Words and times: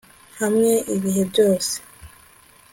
hamwe 0.41 0.71
ibihe 0.95 1.23
byose 1.31 1.73